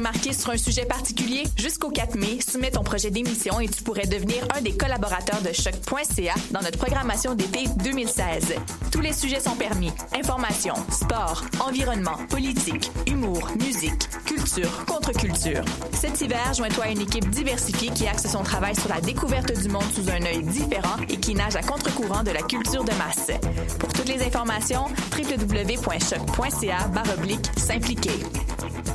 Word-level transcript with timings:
marqué 0.00 0.32
sur 0.32 0.50
un 0.50 0.56
sujet 0.56 0.84
particulier? 0.84 1.44
Jusqu'au 1.56 1.90
4 1.90 2.16
mai, 2.16 2.38
soumets 2.46 2.70
ton 2.70 2.82
projet 2.82 3.10
d'émission 3.10 3.60
et 3.60 3.68
tu 3.68 3.82
pourrais 3.82 4.06
devenir 4.06 4.46
un 4.56 4.60
des 4.60 4.76
collaborateurs 4.76 5.40
de 5.42 5.52
choc.ca 5.52 6.34
dans 6.50 6.60
notre 6.60 6.78
programmation 6.78 7.34
d'été 7.34 7.64
2016. 7.82 8.54
Tous 8.90 9.00
les 9.00 9.12
sujets 9.12 9.40
sont 9.40 9.56
permis. 9.56 9.92
Information, 10.14 10.74
sport, 10.90 11.44
environnement, 11.66 12.16
politique, 12.28 12.90
humour, 13.06 13.50
musique, 13.60 14.08
culture, 14.24 14.84
contre-culture. 14.86 15.64
Cet 15.92 16.20
hiver, 16.20 16.54
joins-toi 16.54 16.84
à 16.84 16.88
une 16.90 17.00
équipe 17.00 17.28
diversifiée 17.30 17.90
qui 17.90 18.06
axe 18.06 18.30
son 18.30 18.42
travail 18.42 18.74
sur 18.74 18.88
la 18.88 19.00
découverte 19.00 19.52
du 19.60 19.68
monde 19.68 19.84
sous 19.94 20.08
un 20.10 20.22
œil 20.24 20.42
différent 20.42 20.96
et 21.08 21.18
qui 21.18 21.34
nage 21.34 21.56
à 21.56 21.62
contre-courant 21.62 22.22
de 22.22 22.30
la 22.30 22.42
culture 22.42 22.84
de 22.84 22.92
masse. 22.92 23.30
Pour 23.78 23.92
toutes 23.92 24.08
les 24.08 24.22
informations, 24.24 24.86
www.choc.ca 25.16 26.78
s'impliquer. 27.56 28.85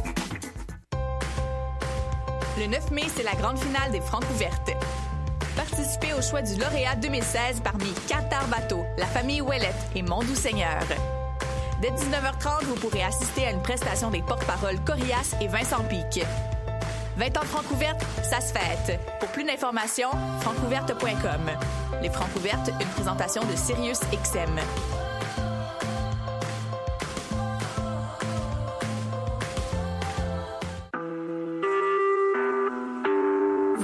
Le 2.62 2.68
9 2.68 2.92
mai, 2.92 3.06
c'est 3.16 3.24
la 3.24 3.34
grande 3.34 3.58
finale 3.58 3.92
des 3.92 4.02
Francs 4.02 4.24
ouvertes. 4.36 4.70
Participez 5.56 6.14
au 6.14 6.22
choix 6.22 6.44
du 6.44 6.54
lauréat 6.60 6.96
2016 6.96 7.62
parmi 7.64 7.92
Qatar 8.08 8.48
Bateau, 8.50 8.86
la 9.00 9.08
famille 9.08 9.42
Ouellette 9.42 9.74
et 9.96 10.04
Mondou 10.04 10.36
Seigneur. 10.36 10.80
Dès 11.82 11.90
19h30, 11.90 12.66
vous 12.66 12.76
pourrez 12.76 13.02
assister 13.02 13.48
à 13.48 13.50
une 13.50 13.64
prestation 13.64 14.12
des 14.12 14.22
porte-paroles 14.22 14.80
Corias 14.86 15.36
et 15.42 15.48
Vincent 15.48 15.84
Pic. 15.86 16.24
20 17.18 17.36
ans 17.36 17.42
de 17.42 17.46
Francouverte, 17.48 18.06
ça 18.22 18.40
se 18.40 18.54
fête. 18.54 19.00
Pour 19.20 19.30
plus 19.30 19.44
d'informations, 19.44 20.12
francouverte.com. 20.42 21.50
Les 22.04 22.12
Francouvertes, 22.12 22.70
une 22.80 22.90
présentation 22.90 23.42
de 23.44 23.56
Sirius 23.56 24.02
XM. 24.12 24.60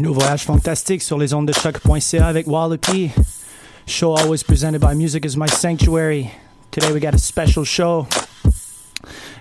Bienvenue 0.00 0.16
au 0.16 0.20
Voyage 0.20 0.44
Fantastique 0.44 1.02
sur 1.02 1.18
les 1.18 1.34
ondes 1.34 1.46
de 1.46 1.52
choc.ca 1.52 2.26
avec 2.26 2.46
Wallopy. 2.46 3.10
Show 3.86 4.16
always 4.16 4.42
presented 4.42 4.80
by 4.80 4.94
Music 4.94 5.26
is 5.26 5.36
My 5.36 5.46
Sanctuary. 5.46 6.30
Today 6.70 6.90
we 6.90 7.00
got 7.00 7.12
a 7.12 7.18
special 7.18 7.66
show. 7.66 8.06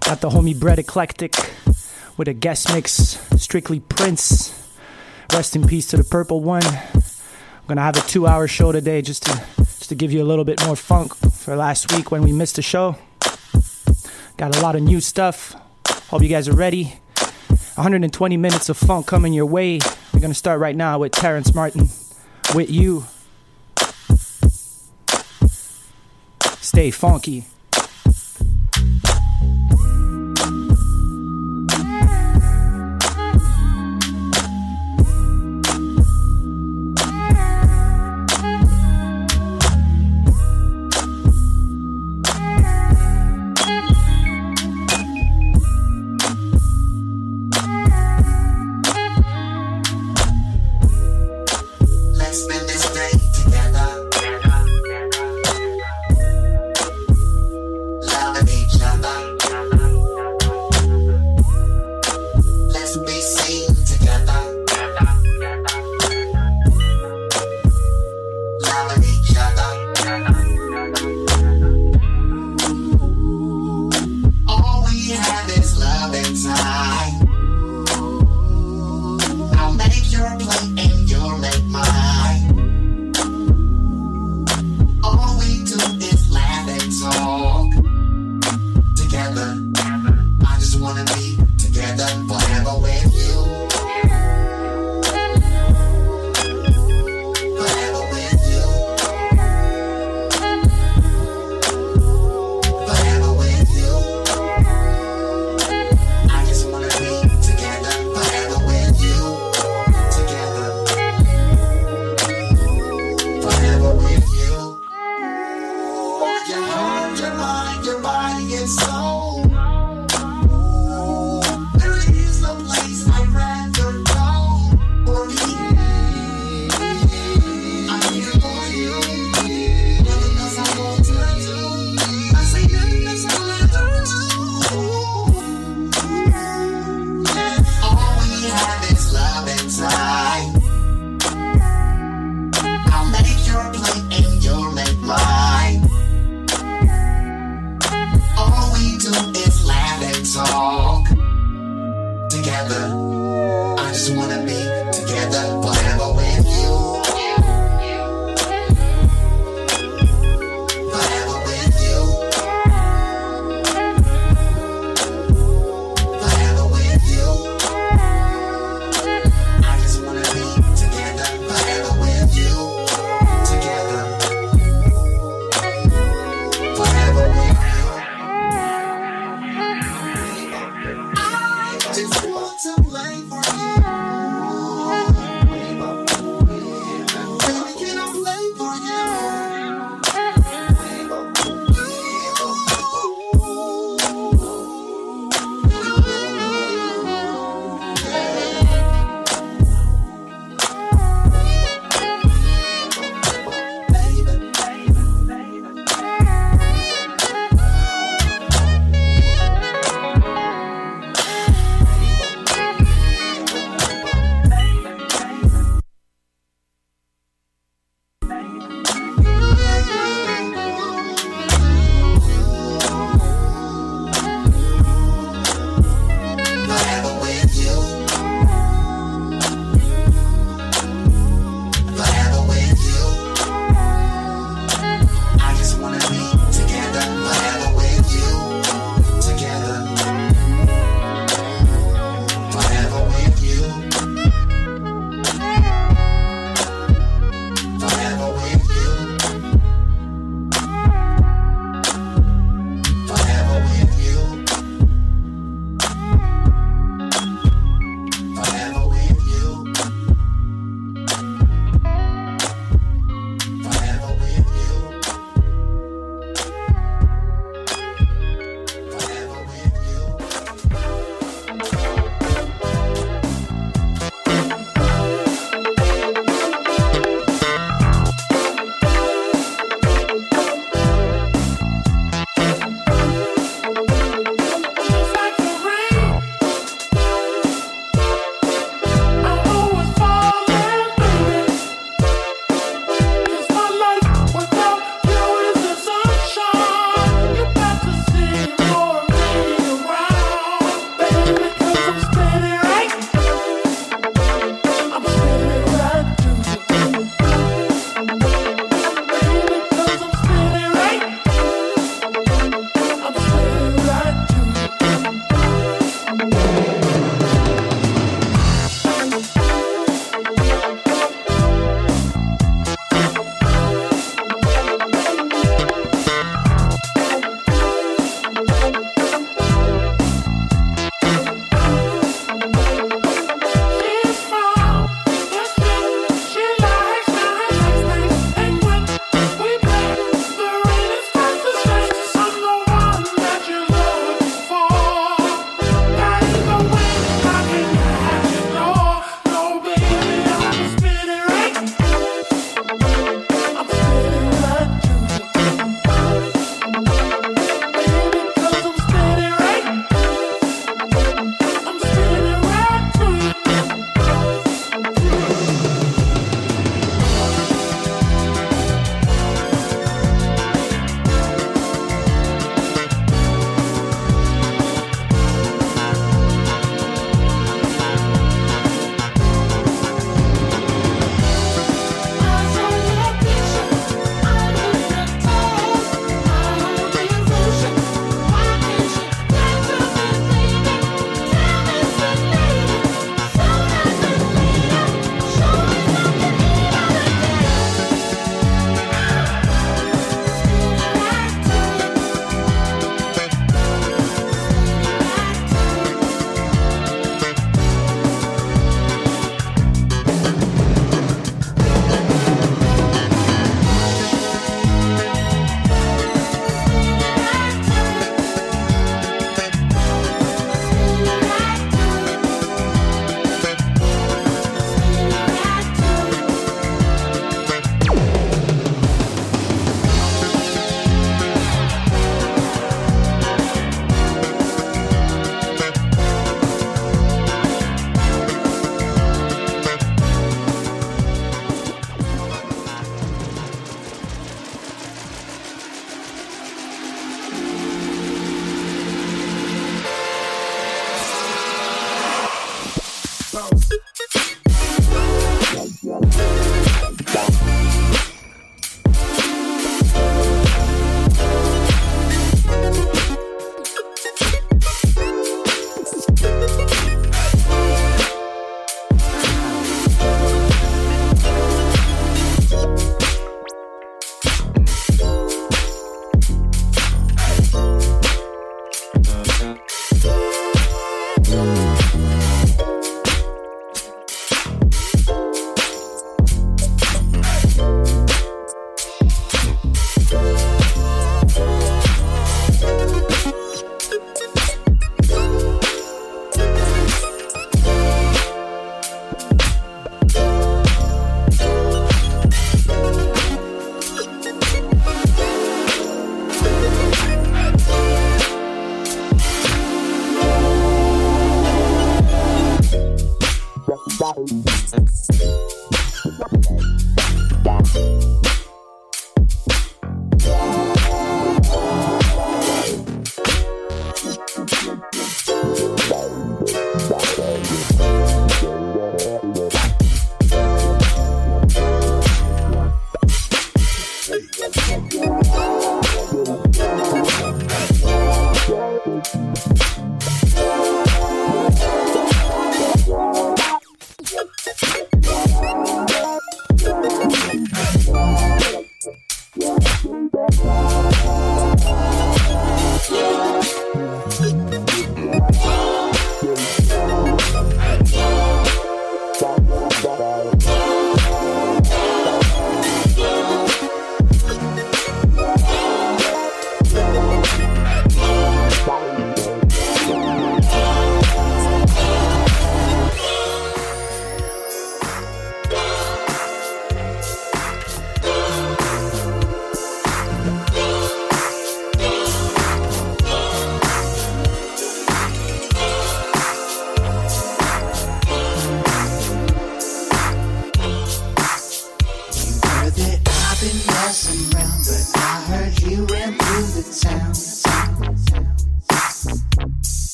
Got 0.00 0.20
the 0.20 0.28
homie 0.28 0.58
Brett 0.58 0.80
Eclectic 0.80 1.36
with 2.16 2.26
a 2.26 2.32
guest 2.32 2.74
mix, 2.74 3.20
strictly 3.36 3.78
Prince. 3.78 4.52
Rest 5.32 5.54
in 5.54 5.64
peace 5.64 5.86
to 5.90 5.96
the 5.96 6.02
Purple 6.02 6.40
One. 6.40 6.66
I'm 6.66 7.68
gonna 7.68 7.82
have 7.82 7.96
a 7.96 8.00
two-hour 8.08 8.48
show 8.48 8.72
today 8.72 9.00
just 9.00 9.26
to 9.26 9.40
just 9.78 9.90
to 9.90 9.94
give 9.94 10.10
you 10.10 10.24
a 10.24 10.26
little 10.26 10.44
bit 10.44 10.60
more 10.66 10.74
funk 10.74 11.14
for 11.14 11.54
last 11.54 11.94
week 11.94 12.10
when 12.10 12.22
we 12.22 12.32
missed 12.32 12.56
the 12.56 12.62
show. 12.62 12.96
Got 14.36 14.56
a 14.56 14.60
lot 14.60 14.74
of 14.74 14.82
new 14.82 15.00
stuff. 15.00 15.54
Hope 16.10 16.22
you 16.22 16.28
guys 16.28 16.48
are 16.48 16.56
ready. 16.56 16.94
120 17.76 18.36
minutes 18.36 18.68
of 18.68 18.76
funk 18.76 19.06
coming 19.06 19.32
your 19.32 19.46
way. 19.46 19.78
We're 20.18 20.22
gonna 20.22 20.34
start 20.34 20.58
right 20.58 20.74
now 20.74 20.98
with 20.98 21.12
Terrace 21.12 21.54
Martin. 21.54 21.88
With 22.52 22.68
you. 22.68 23.06
Stay 26.60 26.90
funky. 26.90 27.44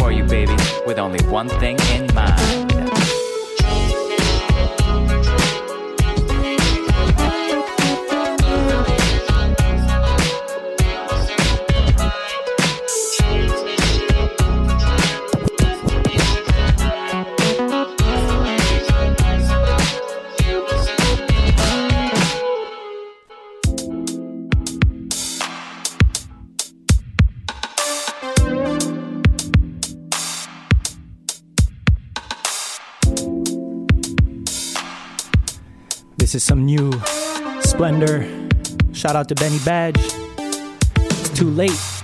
for 0.05 0.11
you, 0.11 0.23
baby, 0.23 0.55
with 0.85 0.99
only 0.99 1.19
one 1.25 1.49
thing 1.49 1.79
in 1.95 2.05
mind. 2.13 2.84
Is 36.35 36.43
some 36.43 36.65
new 36.65 36.91
splendor. 37.61 38.27
Shout 38.91 39.15
out 39.15 39.29
to 39.29 39.35
Benny 39.35 39.59
Badge. 39.63 39.95
It's 40.97 41.29
too 41.29 41.49
late. 41.49 41.94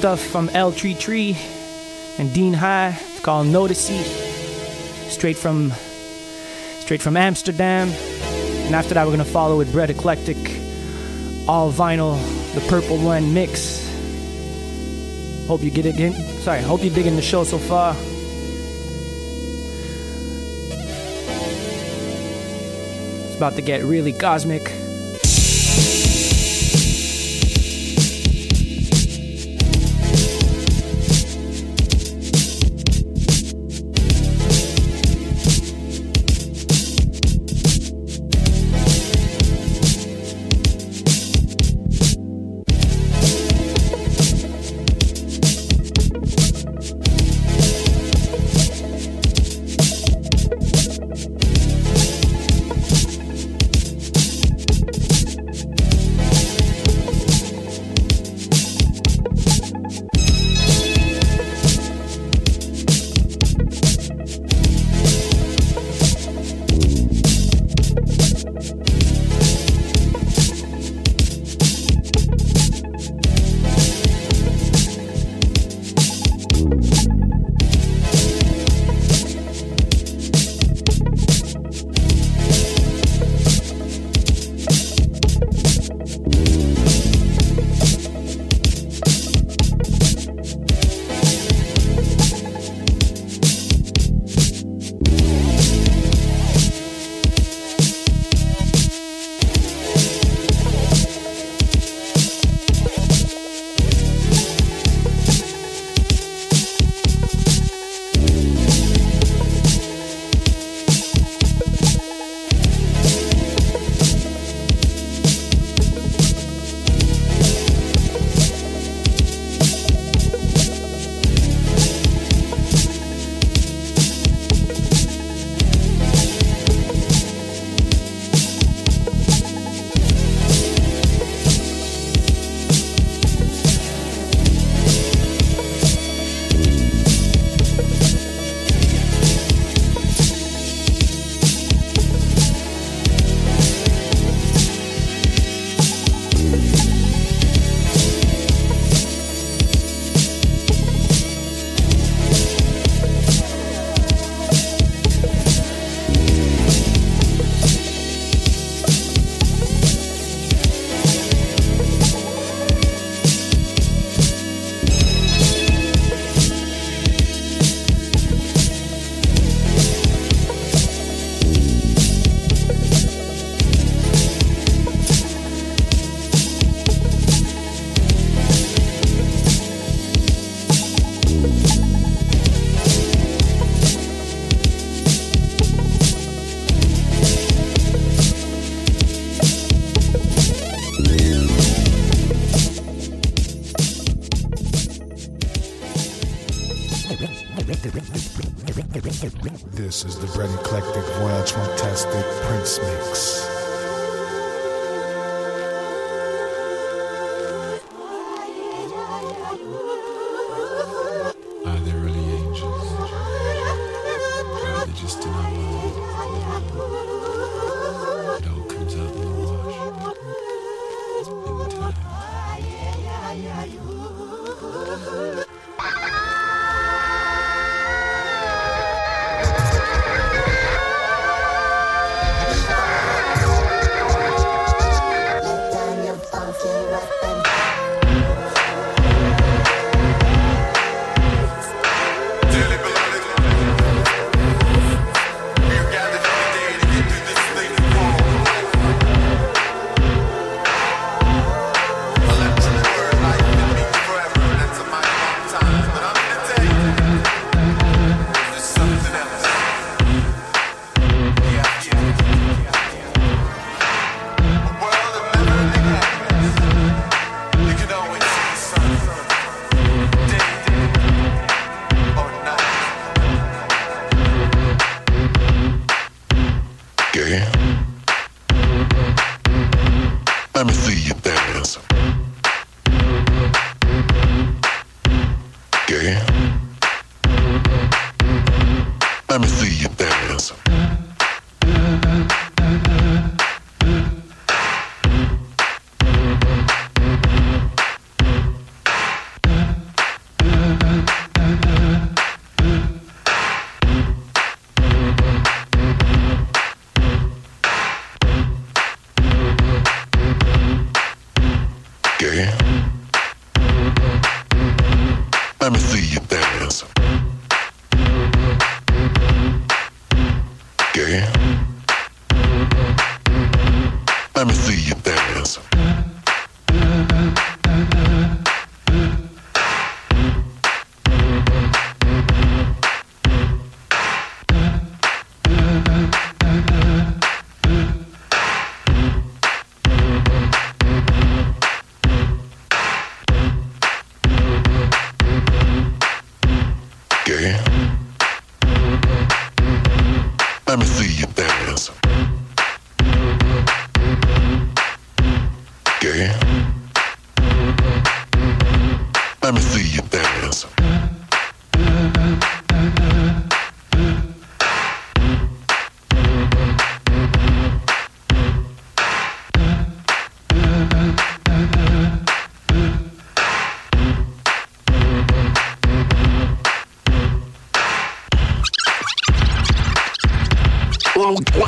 Stuff 0.00 0.22
from 0.22 0.48
L 0.54 0.72
Tree 0.72 0.94
Tree 0.94 1.36
and 2.16 2.32
Dean 2.32 2.54
High. 2.54 2.98
It's 2.98 3.20
called 3.20 3.48
Noticey. 3.48 4.02
Straight 5.10 5.36
from 5.36 5.74
straight 6.78 7.02
from 7.02 7.18
Amsterdam. 7.18 7.90
And 7.90 8.74
after 8.74 8.94
that 8.94 9.04
we're 9.04 9.12
gonna 9.12 9.26
follow 9.26 9.58
with 9.58 9.70
Brett 9.72 9.90
Eclectic, 9.90 10.38
all 11.46 11.70
vinyl, 11.70 12.18
the 12.54 12.62
purple 12.62 12.96
blend 12.96 13.34
mix. 13.34 13.86
Hope 15.46 15.62
you 15.62 15.70
get 15.70 15.84
it 15.84 16.00
in 16.00 16.14
sorry, 16.40 16.62
hope 16.62 16.82
you're 16.82 16.94
digging 16.94 17.16
the 17.16 17.20
show 17.20 17.44
so 17.44 17.58
far. 17.58 17.94
It's 23.26 23.36
about 23.36 23.56
to 23.56 23.60
get 23.62 23.84
really 23.84 24.14
cosmic. 24.14 24.79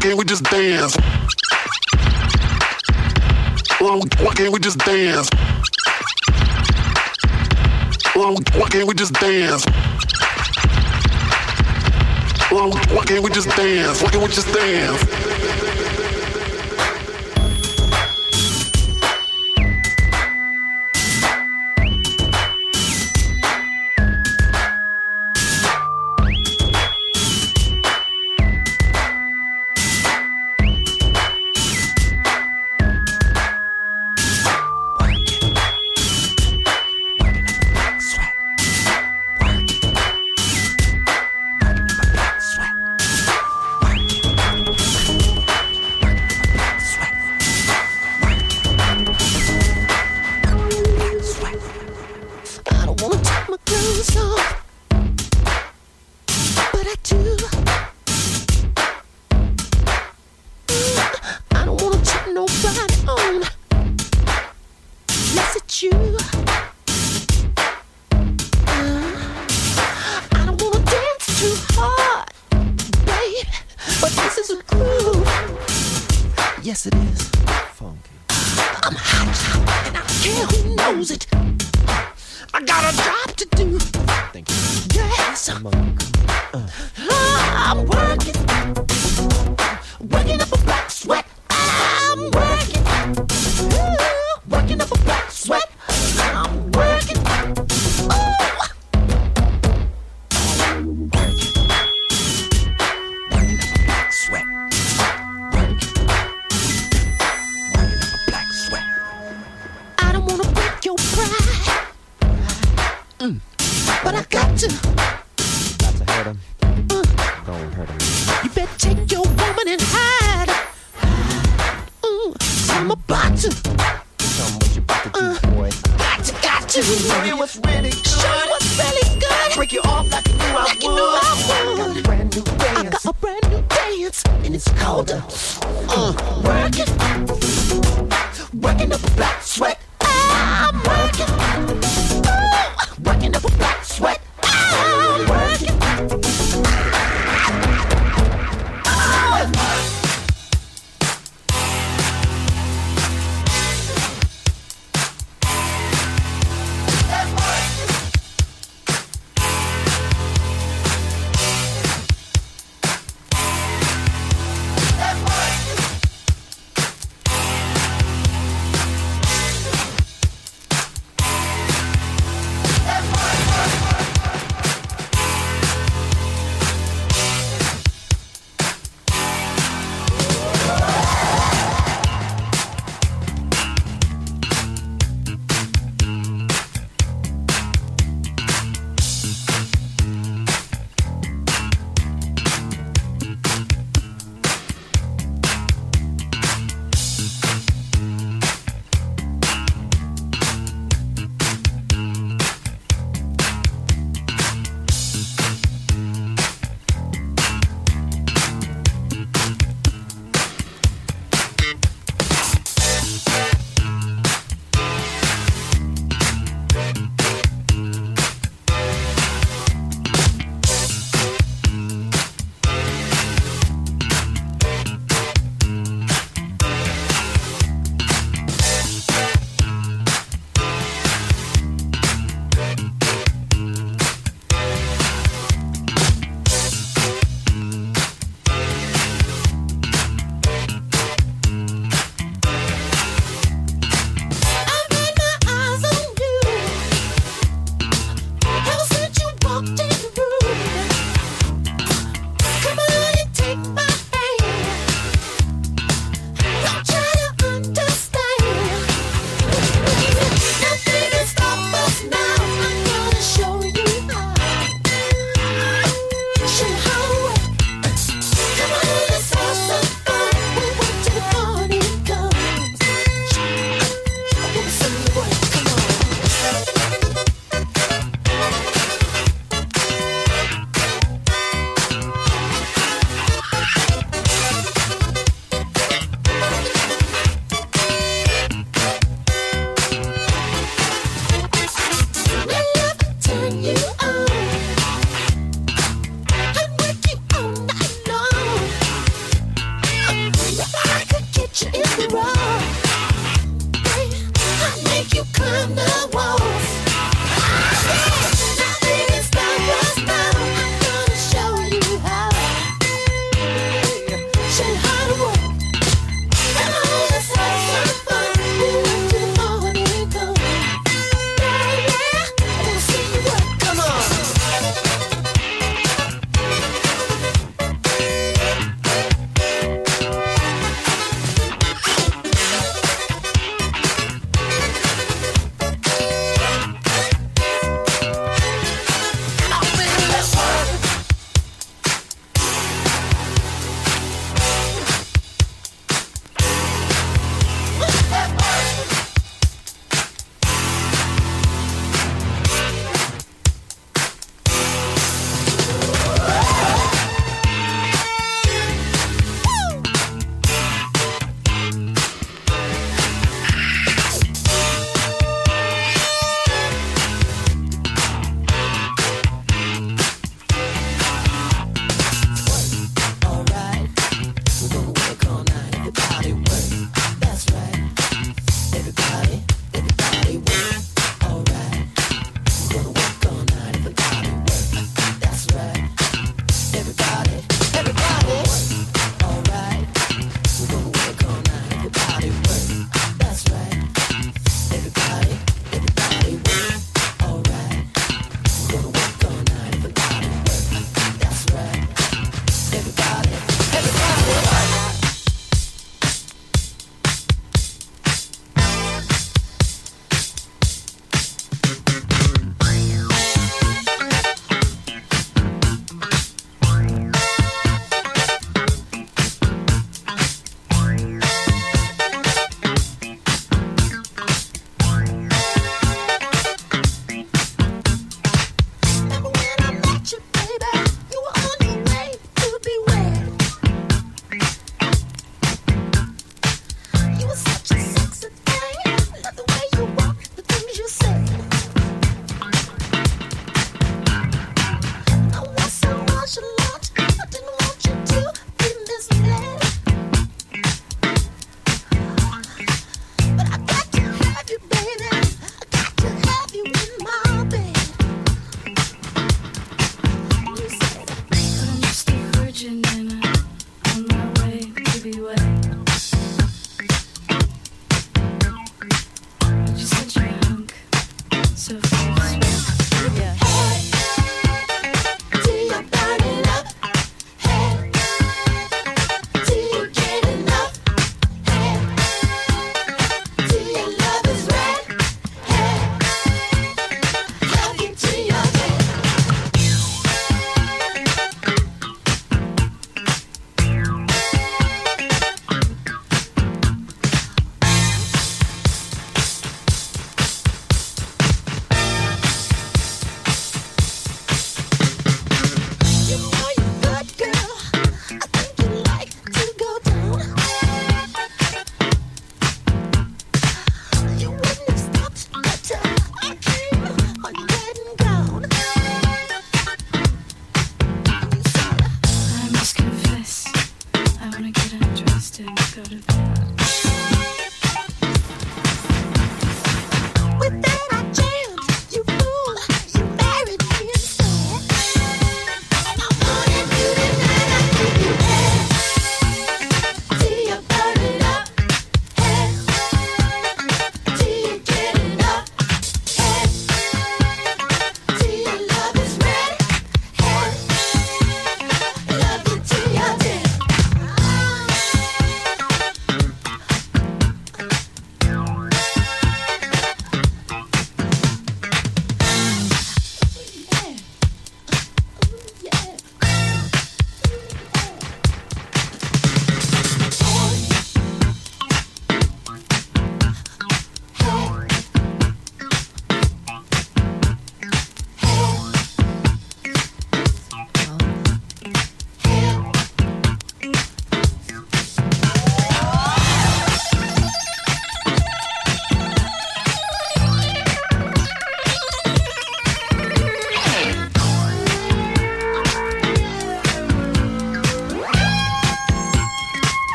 can't 0.00 0.16
we 0.16 0.24
just 0.24 0.44
dance? 0.44 0.96
Why, 3.78 4.00
why 4.20 4.34
can't 4.34 4.52
we 4.52 4.58
just 4.58 4.78
dance? 4.78 5.28
Why, 8.14 8.34
why 8.54 8.68
can't 8.70 8.88
we 8.88 8.94
just 8.94 9.12
dance? 9.14 9.64
Why, 12.50 12.66
why 12.94 13.04
can't 13.04 13.22
we 13.22 13.30
just 13.30 13.48
dance? 13.50 14.02
Why 14.02 14.10
can't 14.10 14.22
we 14.22 14.28
just 14.30 14.52
dance? 14.54 15.29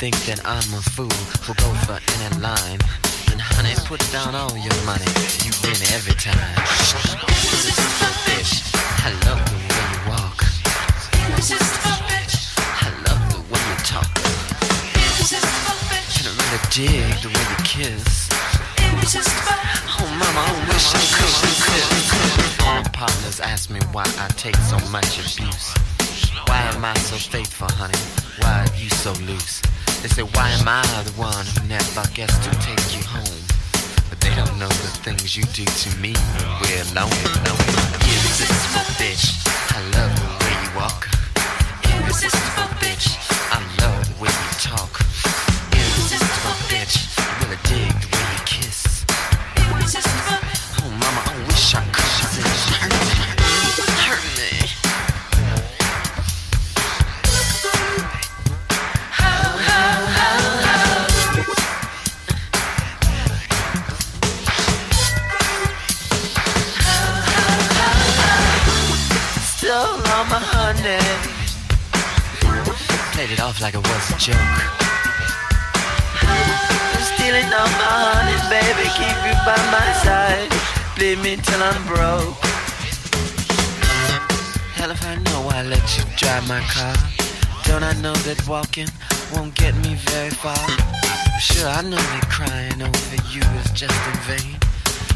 Think 0.00 0.16
that 0.32 0.40
I'm 0.48 0.64
a 0.72 0.80
fool 0.80 1.12
who'll 1.44 1.60
go 1.60 1.68
for 1.84 2.00
any 2.00 2.32
line, 2.40 2.80
then 3.28 3.36
honey, 3.36 3.76
put 3.84 4.00
down 4.08 4.32
all 4.32 4.56
your 4.56 4.72
money. 4.88 5.04
You 5.44 5.52
win 5.60 5.76
every 5.92 6.16
time. 6.16 6.40
Bitch, 8.24 8.64
I 9.04 9.12
love 9.28 9.44
the 9.44 9.60
way 9.60 9.84
you 9.92 10.00
walk. 10.08 10.40
Just 11.44 11.76
a 11.84 12.00
bitch. 12.08 12.32
I 12.56 12.88
love 13.12 13.20
the 13.28 13.44
way 13.52 13.60
you 13.60 13.76
talk. 13.84 14.08
Just 15.20 15.36
a 15.36 15.76
bitch. 15.92 16.24
And 16.24 16.32
I 16.32 16.48
really 16.48 16.64
dig 16.72 17.20
the 17.20 17.28
way 17.28 17.44
you 17.52 17.60
kiss. 17.60 18.32
Oh, 18.32 20.08
mama, 20.16 20.48
I 20.48 20.64
wish 20.64 20.96
I 20.96 21.04
could. 21.12 21.44
My 22.64 22.80
partners 22.96 23.36
ask 23.38 23.68
me 23.68 23.80
why 23.92 24.08
I 24.16 24.32
take 24.40 24.56
so 24.64 24.80
much 24.88 25.20
abuse. 25.20 25.76
Why 26.48 26.72
am 26.72 26.86
I 26.86 26.96
so 27.04 27.16
faithful, 27.20 27.68
honey? 27.68 28.00
Why 28.40 28.64
are 28.64 28.76
you 28.80 28.88
so 28.88 29.12
loose? 29.28 29.60
They 30.02 30.08
say, 30.08 30.22
why 30.22 30.48
am 30.48 30.66
I 30.66 30.80
the 31.04 31.12
one 31.12 31.44
who 31.44 31.68
never 31.68 32.02
gets 32.14 32.32
to 32.38 32.50
take 32.64 32.96
you 32.96 33.04
home? 33.04 33.44
But 34.08 34.18
they 34.20 34.34
don't 34.34 34.58
know 34.58 34.68
the 34.68 34.90
things 35.04 35.36
you 35.36 35.44
do 35.52 35.66
to 35.66 35.88
me 35.98 36.14
when 36.16 36.48
we're 36.64 36.80
alone, 36.88 37.12
alone. 37.44 37.60
Irresistible 38.08 38.88
bitch, 38.96 39.44
I 39.76 39.84
love 39.92 40.12
the 40.16 40.24
way 40.40 40.52
you 40.64 40.70
walk. 40.74 41.04
Irresistible 41.84 42.49
Like 73.60 73.74
it 73.74 73.84
was 73.86 74.10
a 74.10 74.16
joke. 74.16 74.36
I'm 76.24 77.02
stealing 77.12 77.44
all 77.52 77.68
my 77.76 77.92
honey, 78.08 78.38
baby. 78.48 78.88
Keep 78.96 79.18
you 79.28 79.36
by 79.44 79.60
my 79.68 79.84
side. 80.00 80.48
Play 80.96 81.16
me 81.16 81.36
till 81.36 81.60
I'm 81.62 81.76
broke. 81.84 82.40
Hell 84.72 84.90
if 84.90 85.04
I 85.04 85.16
know 85.28 85.48
I 85.52 85.62
let 85.62 85.84
you 85.98 86.04
drive 86.16 86.48
my 86.48 86.60
car. 86.72 86.96
Don't 87.64 87.84
I 87.84 87.92
know 88.00 88.14
that 88.24 88.40
walking 88.48 88.88
won't 89.34 89.54
get 89.54 89.76
me 89.84 89.94
very 90.08 90.30
far? 90.30 90.56
Sure, 91.38 91.68
I 91.68 91.82
know 91.82 92.00
that 92.00 92.28
crying 92.32 92.80
over 92.80 93.20
you 93.28 93.44
is 93.60 93.70
just 93.76 93.92
in 94.08 94.16
vain. 94.24 94.56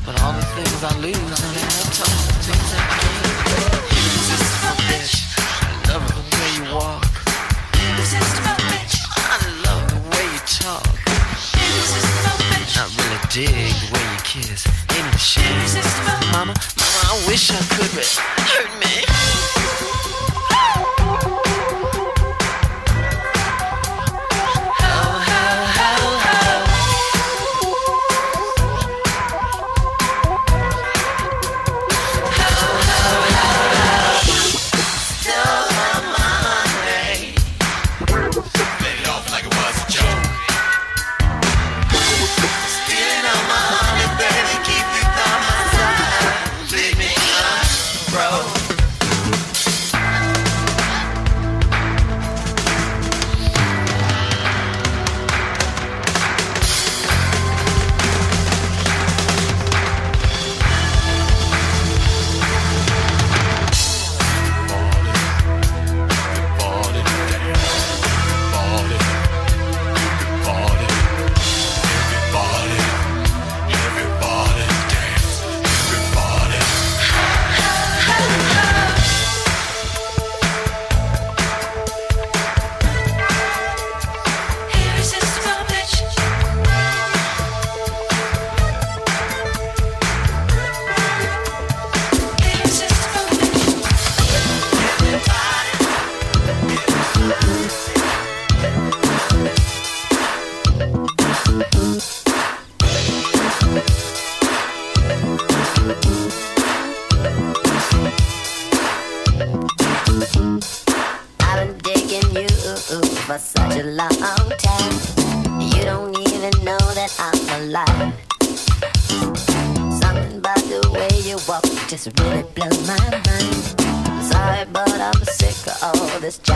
But 0.05 0.21
all 0.21 0.35
the 0.37 0.45
things 0.53 0.85
I 0.85 0.93
lose, 1.01 1.17
I 1.17 1.49
never 1.49 1.85
told 1.97 2.13
the 2.29 2.45
things 2.45 2.71
I 2.77 2.93
gain. 2.93 3.25
Irresistible 3.89 4.77
bitch, 4.85 5.33
I 5.41 5.81
love 5.89 6.05
you 6.13 6.13
walk. 6.13 6.13
Irresistible 6.13 6.13
bitch, 6.13 6.13
I 6.13 6.13
love 6.13 6.13
the 6.13 6.23
way 6.37 6.51
you 6.61 6.65
talk. 6.69 7.14
Wish 17.35 17.51
I 17.51 17.57
could, 17.75 17.91
but 17.97 18.07
hurt 18.07 18.79
me. 18.79 19.24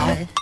All 0.09 0.38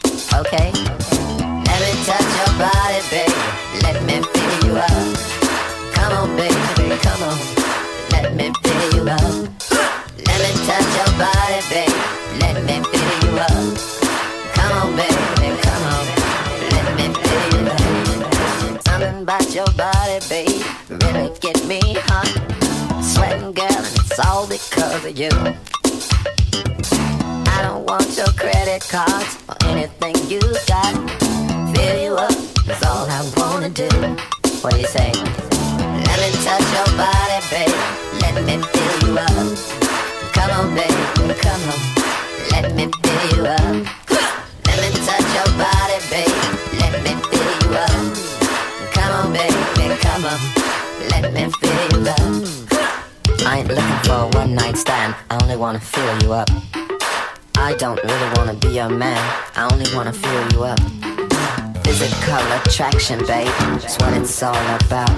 attraction, 62.67 63.19
babe. 63.19 63.47
That's 63.79 63.97
what 63.97 64.13
it's 64.17 64.43
all 64.43 64.53
about. 64.53 65.09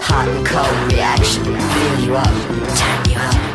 Hot 0.00 0.28
and 0.28 0.46
cold 0.46 0.92
reaction. 0.92 1.44
Fill 1.44 2.04
you 2.04 2.14
up. 2.14 2.26
Turn 2.78 3.10
you 3.10 3.18
up. 3.18 3.51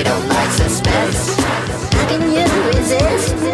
We 0.00 0.04
don't 0.04 0.28
like 0.30 0.50
suspense. 0.52 1.36
How 1.36 2.08
can 2.08 2.32
you 2.32 2.46
resist? 2.70 3.49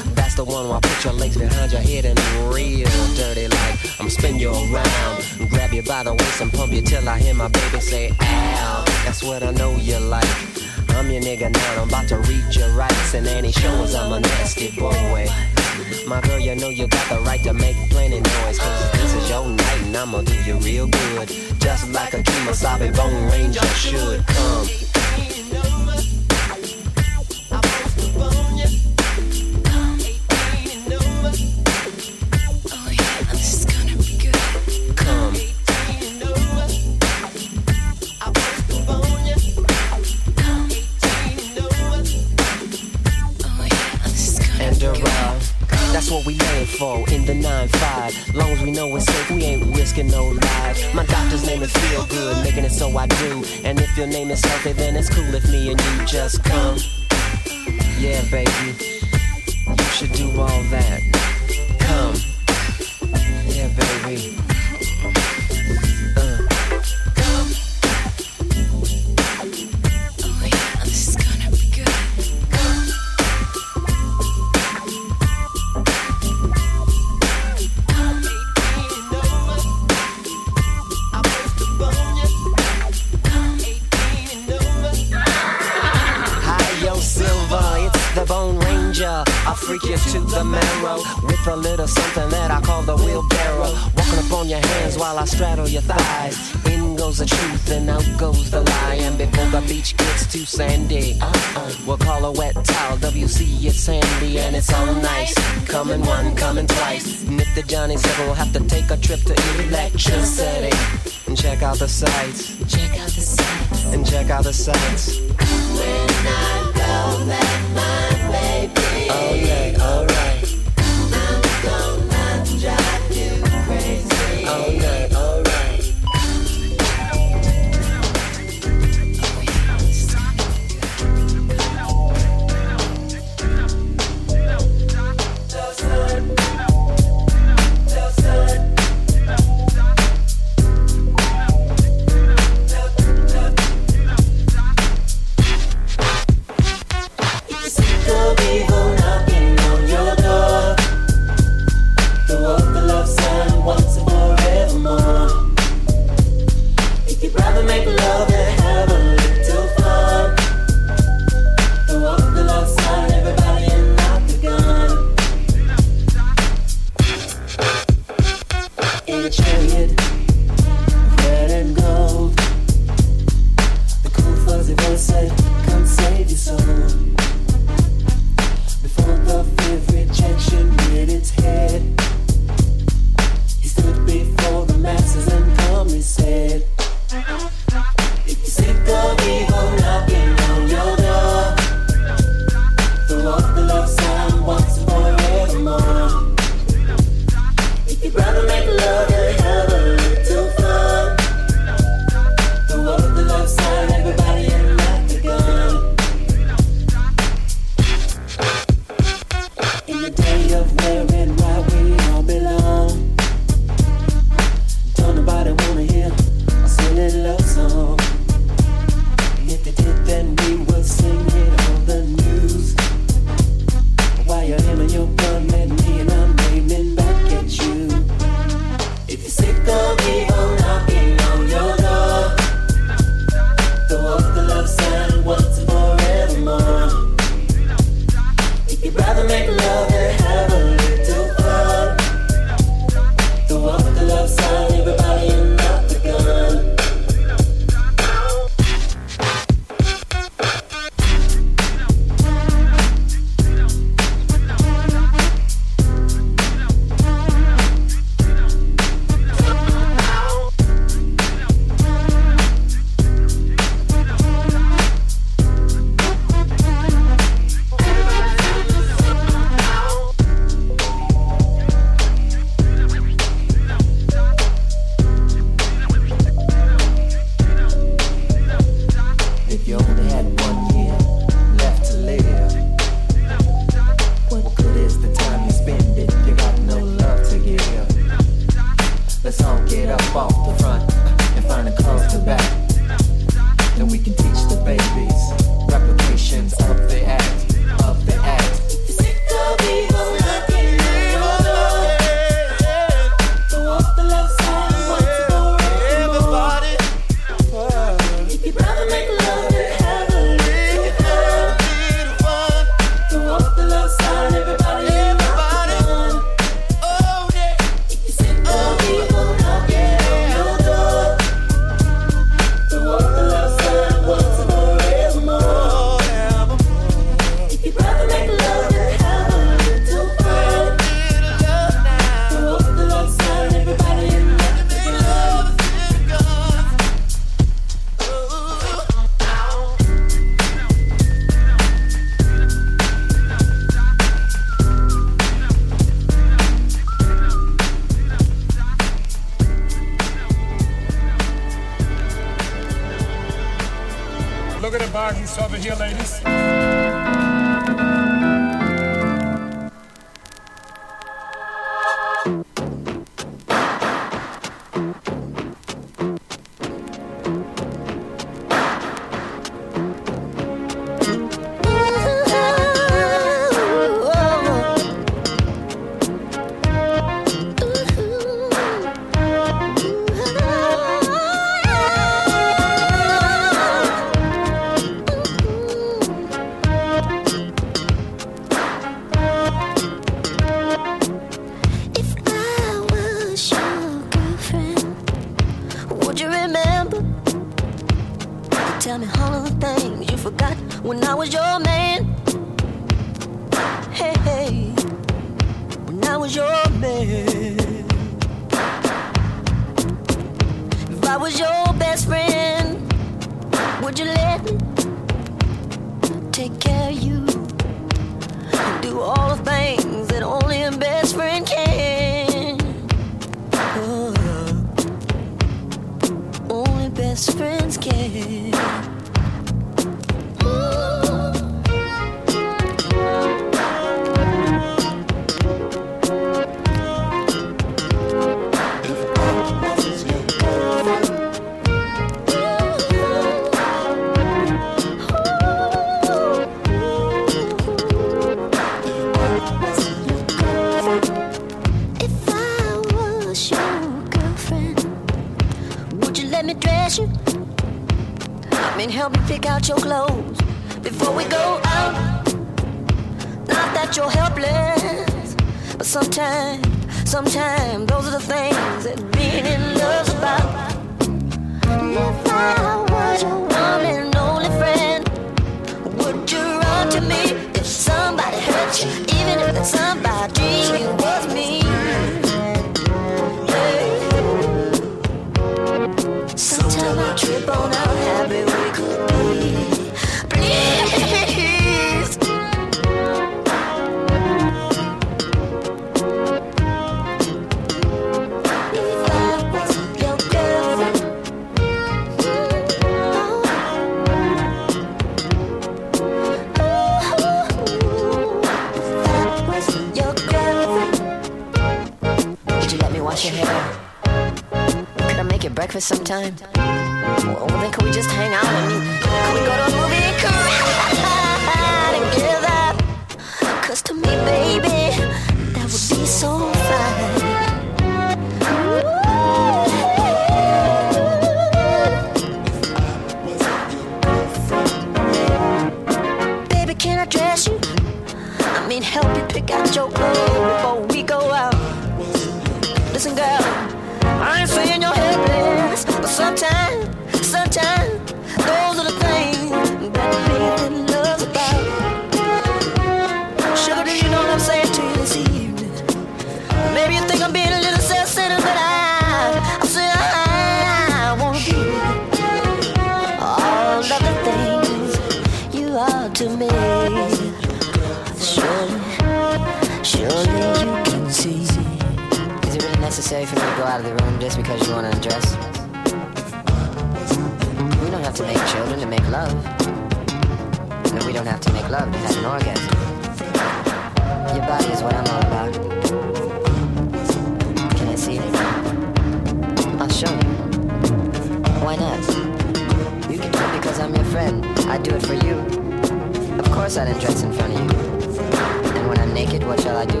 I 599.78 599.86
do? 599.86 600.00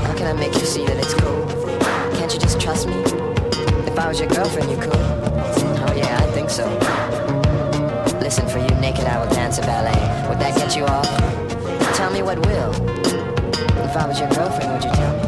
How 0.00 0.14
can 0.16 0.26
I 0.26 0.32
make 0.32 0.52
you 0.54 0.66
see 0.66 0.84
that 0.84 0.96
it's 0.96 1.14
cool? 1.14 1.46
Can't 2.18 2.32
you 2.34 2.40
just 2.40 2.60
trust 2.60 2.88
me? 2.88 2.96
If 3.86 3.96
I 3.96 4.08
was 4.08 4.18
your 4.18 4.28
girlfriend, 4.28 4.68
you 4.68 4.76
could. 4.76 4.96
Oh 4.96 5.94
yeah, 5.96 6.18
I 6.20 6.26
think 6.32 6.50
so. 6.50 6.66
Listen, 8.18 8.48
for 8.48 8.58
you 8.58 8.68
naked, 8.80 9.04
I 9.04 9.24
will 9.24 9.32
dance 9.32 9.58
a 9.58 9.60
ballet. 9.60 10.28
Would 10.28 10.40
that 10.40 10.56
get 10.56 10.76
you 10.76 10.86
off? 10.86 11.06
Tell 11.94 12.10
me 12.10 12.22
what 12.22 12.44
will. 12.44 12.72
If 13.84 13.96
I 13.96 14.08
was 14.08 14.18
your 14.18 14.28
girlfriend, 14.30 14.72
would 14.72 14.82
you 14.82 14.90
tell 14.90 15.16
me? 15.18 15.25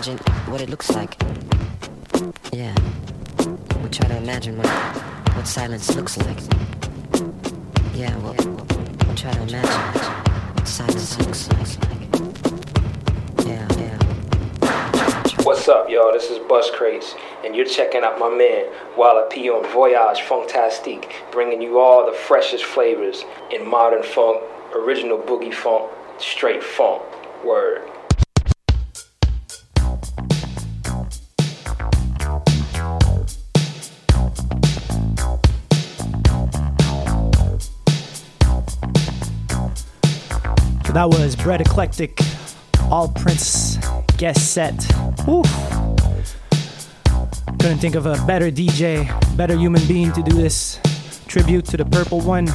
Imagine 0.00 0.16
what 0.50 0.62
it 0.62 0.70
looks 0.70 0.90
like. 0.92 1.14
Yeah. 2.54 2.74
We'll 3.76 3.90
try 3.90 4.08
to 4.08 4.16
imagine 4.16 4.56
what, 4.56 4.66
what 5.36 5.46
silence 5.46 5.94
looks 5.94 6.16
like. 6.16 6.38
Yeah, 7.92 8.16
we'll, 8.18 8.32
we'll 8.32 9.14
try 9.14 9.30
to 9.30 9.42
imagine 9.42 10.02
what 10.54 10.66
silence 10.66 11.18
looks 11.18 11.50
like. 11.50 12.00
Yeah, 13.46 13.68
yeah. 13.76 15.42
What's 15.42 15.68
up, 15.68 15.90
y'all? 15.90 16.14
This 16.14 16.30
is 16.30 16.38
Bus 16.48 16.70
Crates, 16.70 17.14
and 17.44 17.54
you're 17.54 17.66
checking 17.66 18.02
out 18.02 18.18
my 18.18 18.30
man 18.30 18.72
Walla 18.96 19.28
P 19.30 19.50
on 19.50 19.70
Voyage 19.70 20.20
Funktastique, 20.20 21.12
bringing 21.30 21.60
you 21.60 21.78
all 21.78 22.06
the 22.06 22.16
freshest 22.16 22.64
flavors 22.64 23.26
in 23.52 23.68
modern 23.68 24.02
funk, 24.02 24.42
original 24.74 25.18
boogie 25.18 25.52
funk, 25.52 25.92
straight 26.18 26.64
funk. 26.64 27.02
Word. 27.44 27.82
That 40.92 41.08
was 41.08 41.36
Brett 41.36 41.60
Eclectic, 41.60 42.20
All 42.90 43.08
Prince 43.08 43.78
guest 44.16 44.52
set. 44.52 44.76
Couldn't 47.60 47.78
think 47.78 47.94
of 47.94 48.06
a 48.06 48.14
better 48.26 48.50
DJ, 48.50 49.06
better 49.36 49.56
human 49.56 49.86
being 49.86 50.10
to 50.12 50.22
do 50.22 50.32
this 50.32 50.80
tribute 51.28 51.64
to 51.66 51.76
the 51.76 51.84
purple 51.84 52.20
one. 52.20 52.46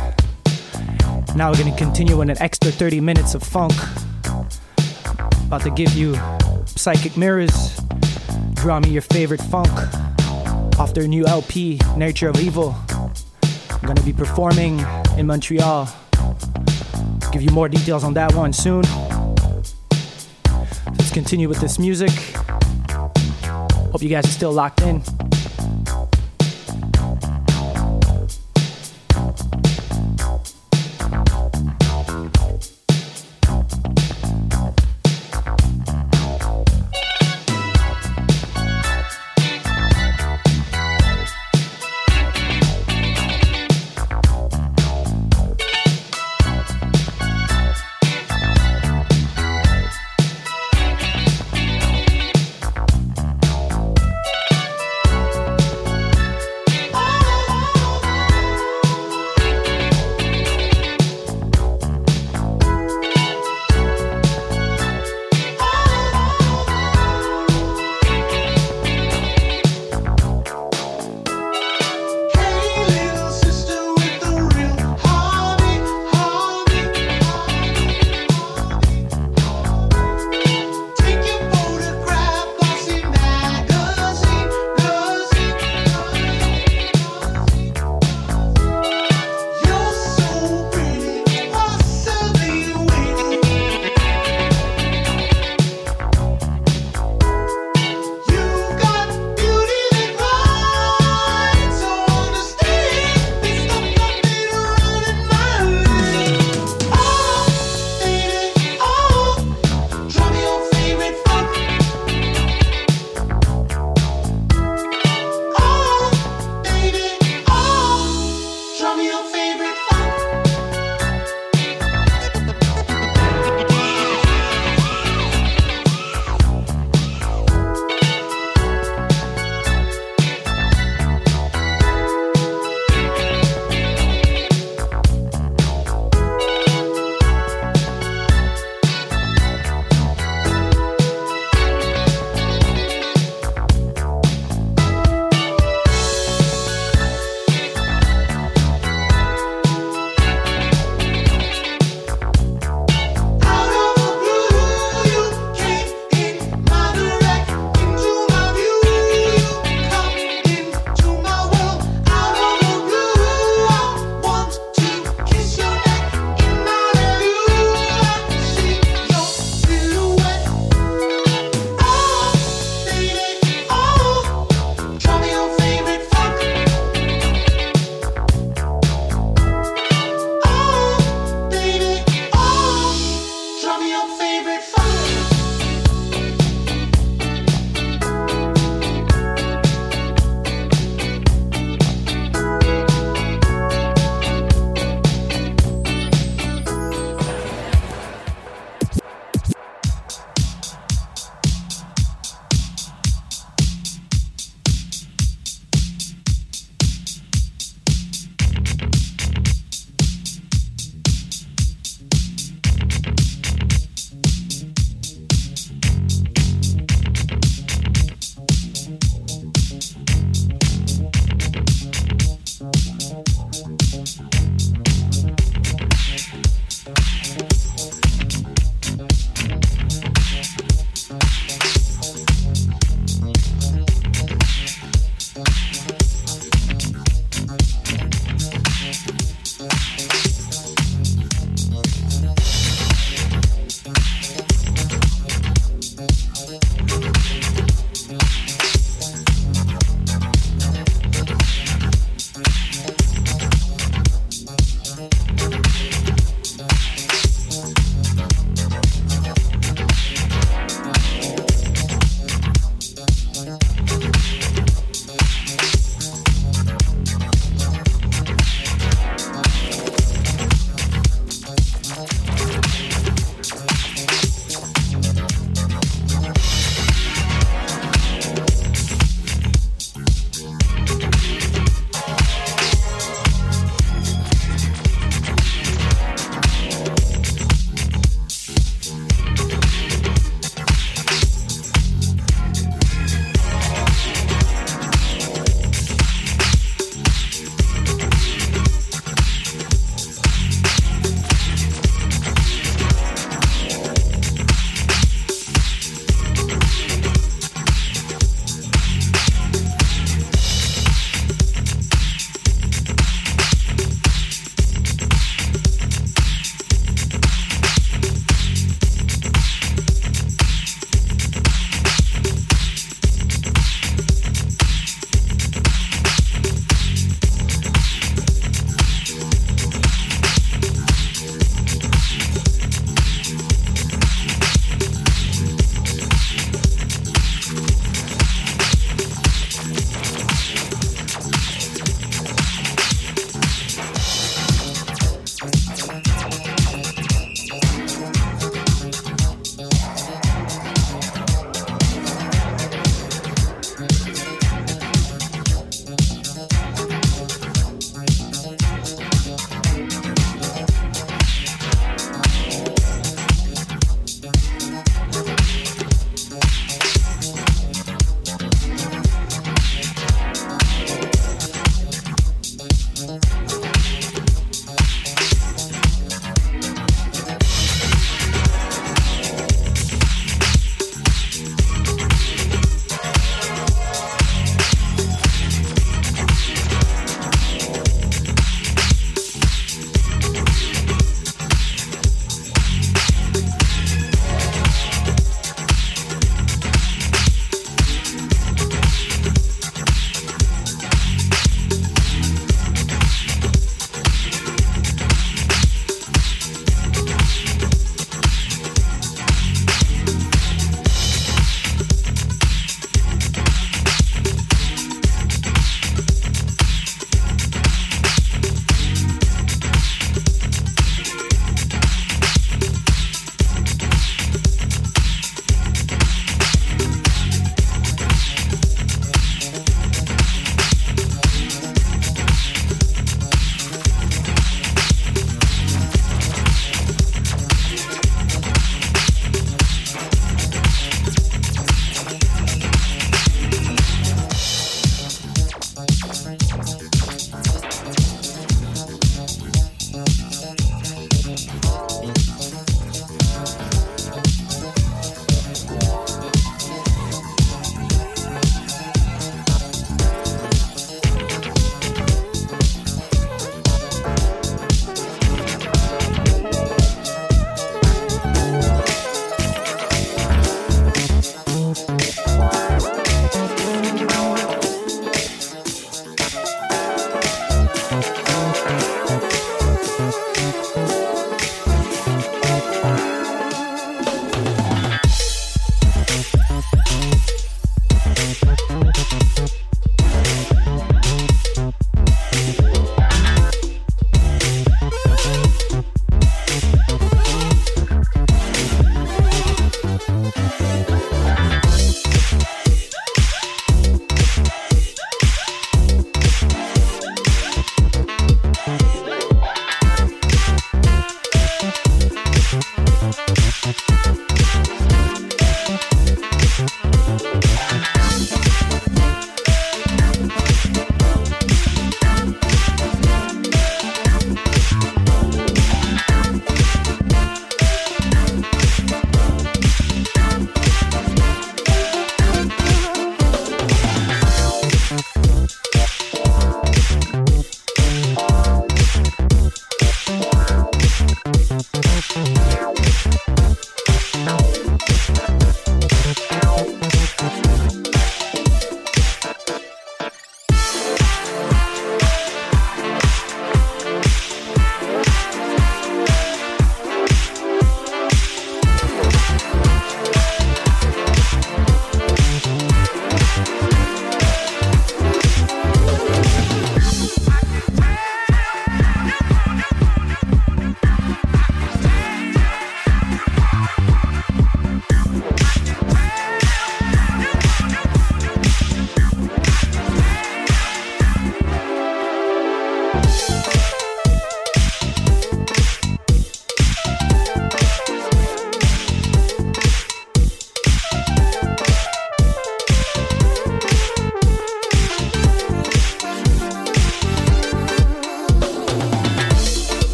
Now 1.35 1.49
we're 1.49 1.57
gonna 1.57 1.77
continue 1.77 2.21
in 2.21 2.29
an 2.29 2.37
extra 2.41 2.71
30 2.71 2.99
minutes 2.99 3.35
of 3.35 3.41
funk. 3.41 3.73
About 5.45 5.61
to 5.61 5.71
give 5.71 5.93
you 5.95 6.15
Psychic 6.65 7.15
Mirrors. 7.15 7.79
Draw 8.55 8.81
me 8.81 8.89
your 8.89 9.01
favorite 9.01 9.41
funk 9.43 9.71
off 10.77 10.93
their 10.93 11.07
new 11.07 11.25
LP, 11.25 11.79
Nature 11.95 12.27
of 12.27 12.39
Evil. 12.41 12.75
I'm 13.71 13.87
gonna 13.87 14.03
be 14.03 14.13
performing 14.13 14.85
in 15.17 15.25
Montreal. 15.25 15.87
Give 17.35 17.43
you 17.43 17.51
more 17.51 17.67
details 17.67 18.05
on 18.05 18.13
that 18.13 18.33
one 18.33 18.53
soon. 18.53 18.83
Let's 20.87 21.11
continue 21.11 21.49
with 21.49 21.59
this 21.59 21.77
music. 21.77 22.11
Hope 23.91 24.01
you 24.01 24.07
guys 24.07 24.23
are 24.23 24.29
still 24.29 24.53
locked 24.53 24.79
in. 24.79 25.01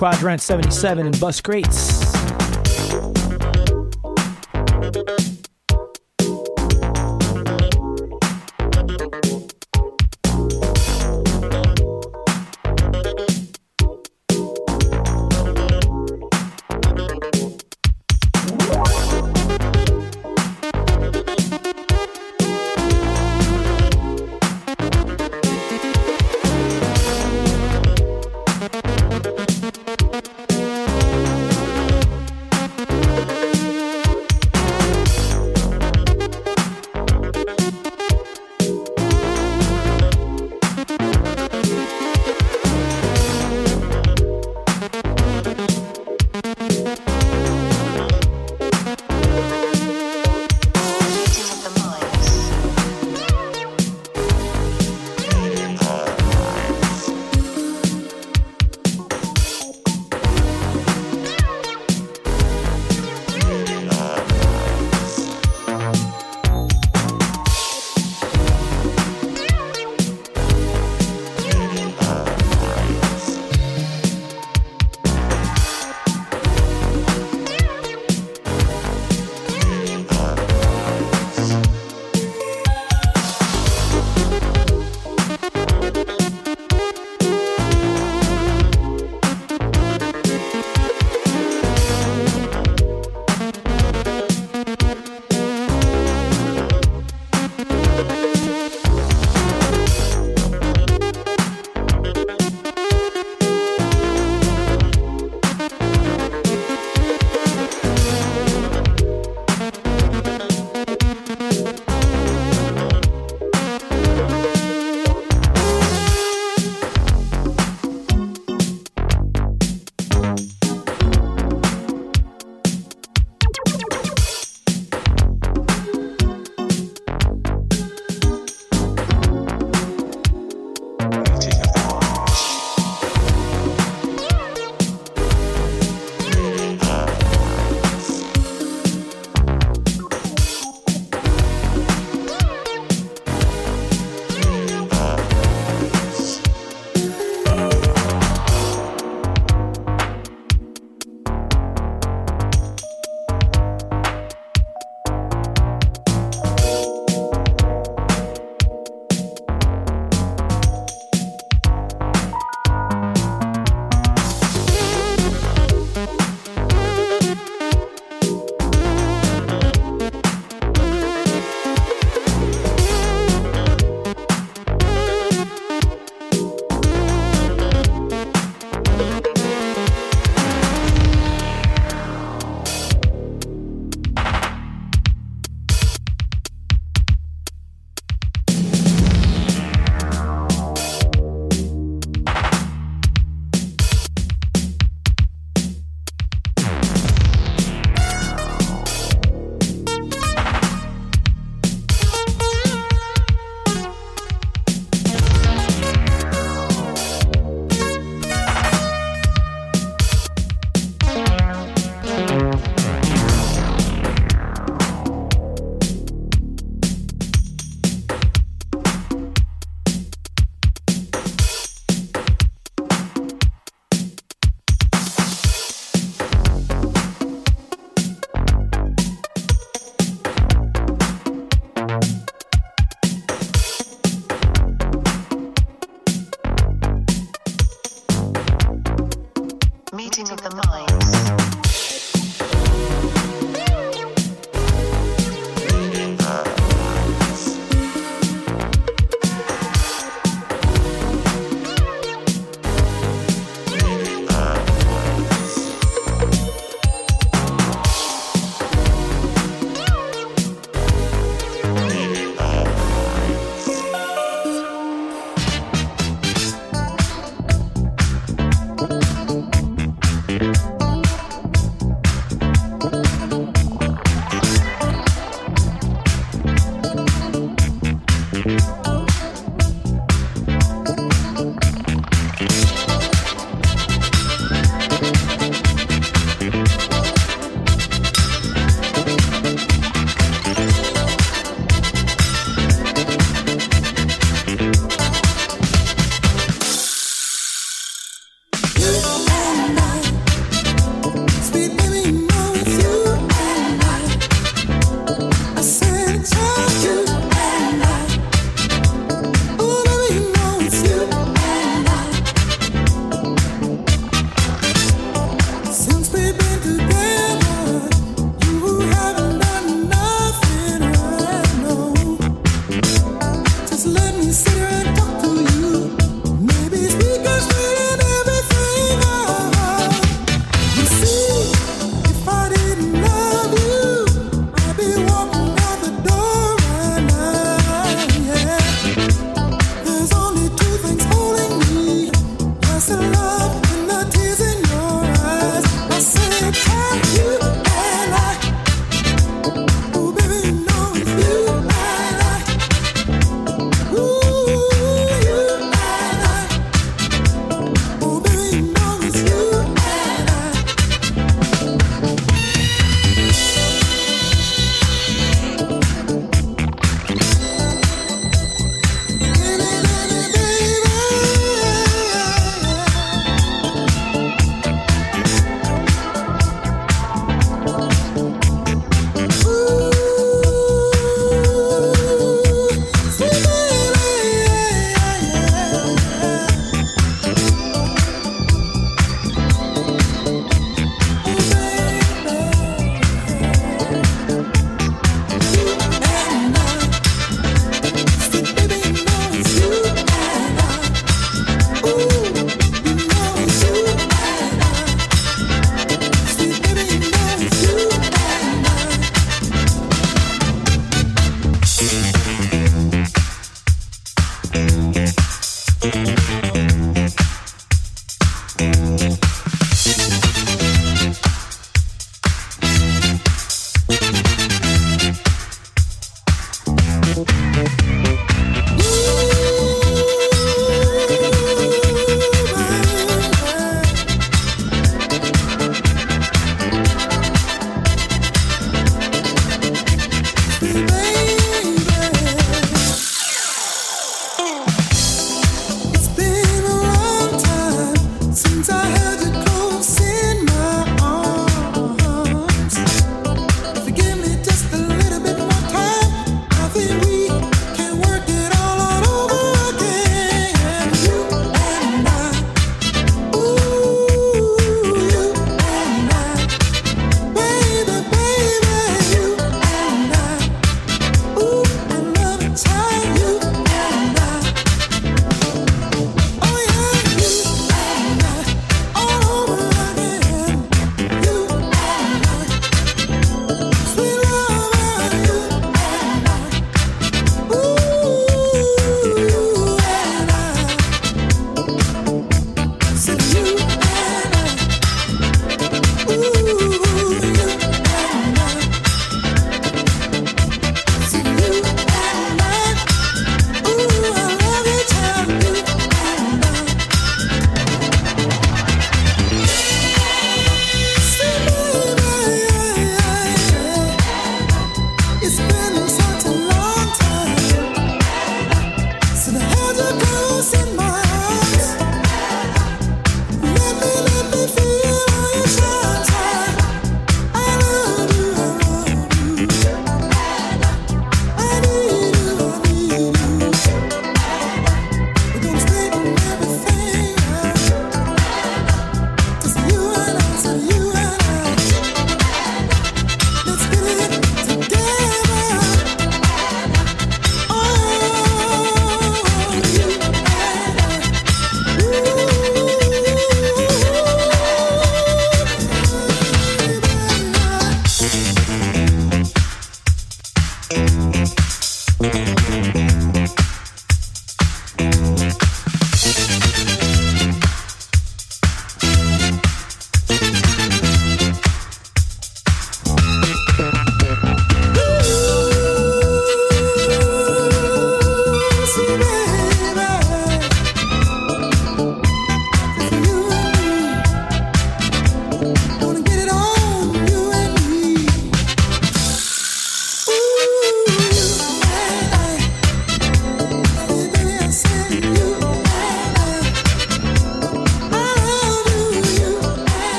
Quadrant 0.00 0.40
77 0.40 1.04
and 1.04 1.20
Bus 1.20 1.42
Crates. 1.42 2.09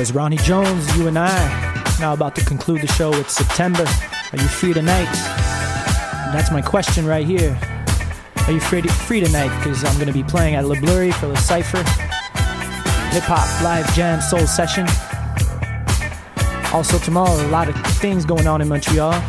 Was 0.00 0.14
Ronnie 0.14 0.38
Jones, 0.38 0.96
you 0.96 1.08
and 1.08 1.18
I. 1.18 1.94
Now 2.00 2.14
about 2.14 2.34
to 2.36 2.44
conclude 2.46 2.80
the 2.80 2.86
show 2.86 3.10
with 3.10 3.28
September. 3.28 3.84
Are 4.32 4.38
you 4.38 4.48
free 4.48 4.72
tonight? 4.72 5.12
That's 6.32 6.50
my 6.50 6.62
question 6.62 7.04
right 7.04 7.26
here. 7.26 7.50
Are 8.46 8.52
you 8.52 8.60
free, 8.60 8.80
free 8.80 9.20
tonight? 9.20 9.54
Because 9.58 9.84
I'm 9.84 9.94
going 9.96 10.06
to 10.06 10.14
be 10.14 10.22
playing 10.22 10.54
at 10.54 10.64
Le 10.64 10.76
Bleury 10.76 11.12
for 11.12 11.26
the 11.26 11.36
Cypher 11.36 11.82
Hip 13.12 13.24
Hop 13.24 13.62
Live 13.62 13.94
Jam 13.94 14.22
Soul 14.22 14.46
Session. 14.46 14.86
Also 16.72 16.98
tomorrow, 17.00 17.36
a 17.46 17.50
lot 17.50 17.68
of 17.68 17.76
things 17.98 18.24
going 18.24 18.46
on 18.46 18.62
in 18.62 18.68
Montreal. 18.68 19.22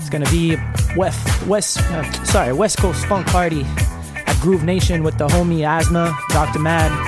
It's 0.00 0.10
gonna 0.10 0.28
be 0.28 0.56
West 0.96 1.46
West 1.46 1.78
uh, 1.82 2.24
sorry 2.24 2.52
West 2.52 2.78
Coast 2.78 3.06
Funk 3.06 3.28
Party 3.28 3.64
at 4.26 4.36
Groove 4.40 4.64
Nation 4.64 5.04
with 5.04 5.18
the 5.18 5.28
homie 5.28 5.62
Asma, 5.62 6.18
Dr. 6.30 6.58
Mad, 6.58 7.07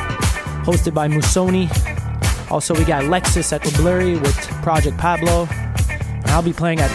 hosted 0.65 0.95
by 0.95 1.09
Musoni. 1.09 1.69
Also, 2.51 2.75
we 2.75 2.85
got 2.85 3.05
Lexus 3.05 3.53
at 3.53 3.63
the 3.63 3.71
Bleury 3.73 4.17
with 4.21 4.37
Project 4.63 4.99
Pablo. 4.99 5.47
And 5.51 6.27
I'll 6.27 6.43
be 6.43 6.53
playing 6.53 6.81
at 6.81 6.91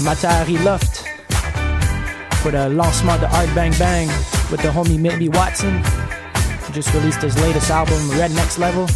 Matahari 0.00 0.62
Loft 0.64 1.06
for 2.42 2.50
the 2.50 2.68
lancement 2.68 3.20
de 3.20 3.28
Art 3.36 3.54
Bang 3.54 3.72
Bang 3.78 4.08
with 4.50 4.62
the 4.62 4.68
homie 4.68 4.98
Mitty 4.98 5.28
Watson. 5.28 5.82
He 6.66 6.72
just 6.72 6.92
released 6.94 7.22
his 7.22 7.38
latest 7.40 7.70
album, 7.70 8.10
Red 8.10 8.32
Next 8.32 8.58
Level. 8.58 8.88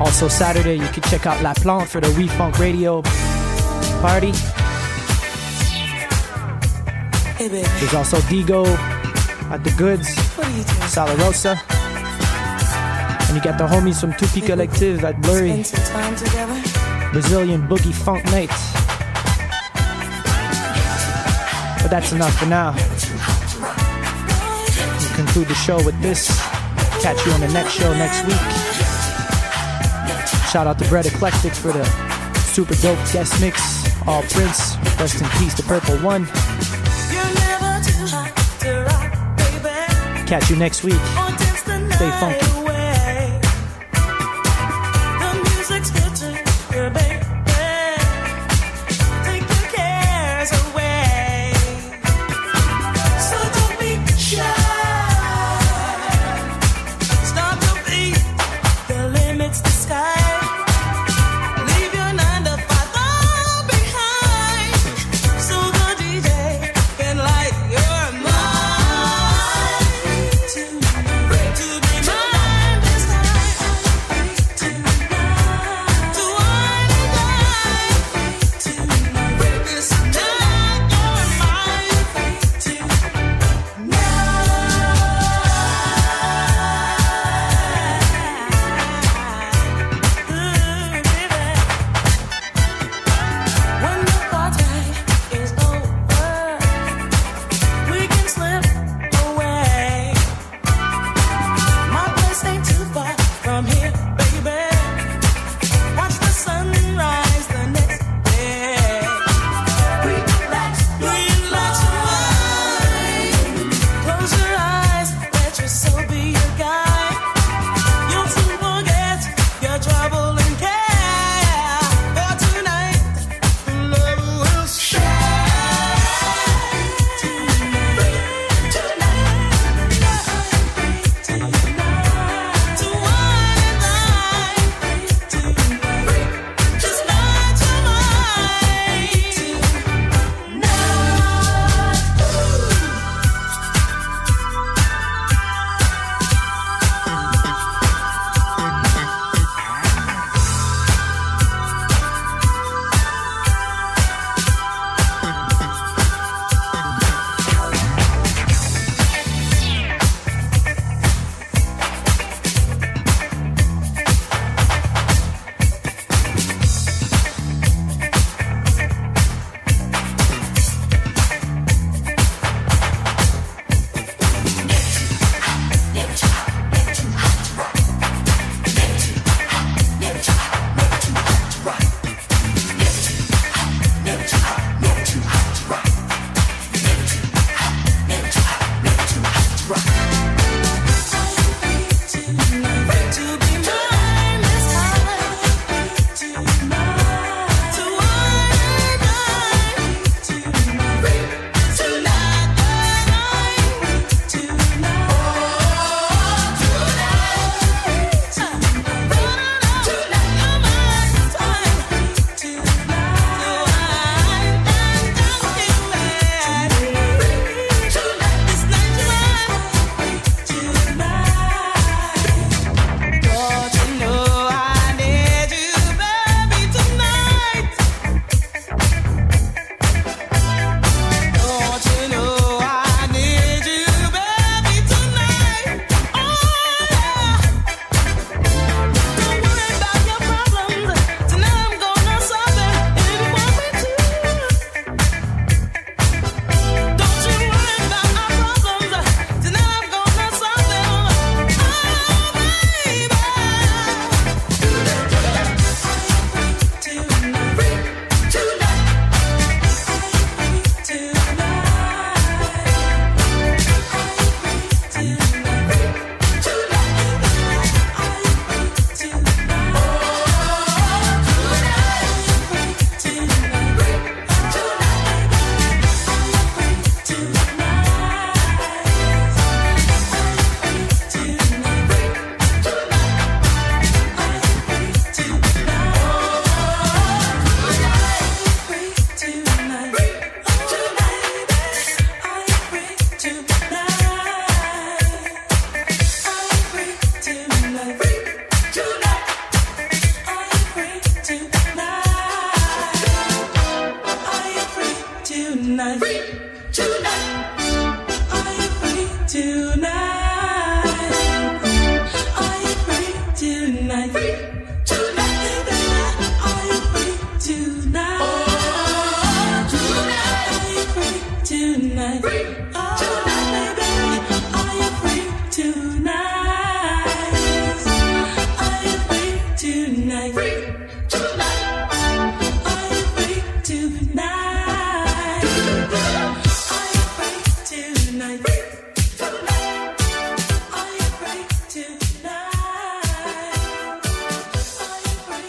Also, 0.00 0.28
Saturday, 0.28 0.76
you 0.76 0.86
can 0.88 1.02
check 1.04 1.26
out 1.26 1.42
La 1.42 1.54
Plante 1.54 1.88
for 1.88 2.00
the 2.00 2.10
We 2.16 2.28
Funk 2.28 2.58
Radio 2.58 3.02
party. 4.00 4.32
There's 7.38 7.94
also 7.94 8.18
Digo 8.28 8.66
at 9.50 9.64
the 9.64 9.70
Goods, 9.78 10.14
Sala 10.88 11.14
Rossa. 11.16 11.60
And 13.28 13.36
you 13.36 13.42
got 13.42 13.58
the 13.58 13.66
homies 13.66 14.00
from 14.00 14.12
Tupi 14.14 14.44
Collective 14.44 15.04
at 15.04 15.20
Bleury. 15.20 15.62
Brazilian 17.12 17.68
Boogie 17.68 17.94
Funk 17.94 18.24
Nights. 18.26 18.72
But 21.82 21.90
that's 21.90 22.12
enough 22.12 22.34
for 22.38 22.46
now. 22.46 22.72
We'll 24.98 25.14
conclude 25.14 25.48
the 25.48 25.54
show 25.54 25.76
with 25.84 26.00
this. 26.00 26.28
Catch 27.02 27.24
you 27.26 27.32
on 27.32 27.40
the 27.40 27.48
next 27.48 27.72
show 27.72 27.92
next 27.92 28.24
week. 28.26 28.40
Shout 30.50 30.66
out 30.66 30.78
to 30.78 30.88
Brett 30.88 31.06
Eclectics 31.06 31.58
for 31.58 31.72
the 31.72 31.84
super 32.34 32.74
dope 32.76 32.98
guest 33.12 33.40
mix. 33.40 33.60
All 34.06 34.22
Prince. 34.22 34.76
Rest 34.98 35.20
in 35.20 35.28
peace 35.38 35.54
the 35.54 35.62
Purple 35.64 35.96
One. 35.98 36.26
Catch 40.28 40.50
you 40.50 40.56
next 40.56 40.84
week. 40.84 41.00
Stay 41.94 42.10
funky. 42.20 42.57